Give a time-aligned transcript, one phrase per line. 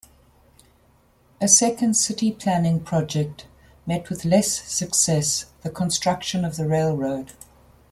[1.39, 3.45] A second city planning project
[3.85, 7.33] met with less success the construction of the railroad.